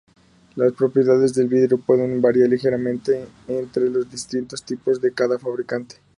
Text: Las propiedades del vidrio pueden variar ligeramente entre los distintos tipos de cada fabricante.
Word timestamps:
Las 0.55 0.73
propiedades 0.73 1.35
del 1.35 1.47
vidrio 1.47 1.77
pueden 1.77 2.23
variar 2.23 2.49
ligeramente 2.49 3.23
entre 3.47 3.87
los 3.87 4.09
distintos 4.09 4.63
tipos 4.63 4.99
de 4.99 5.13
cada 5.13 5.37
fabricante. 5.37 5.97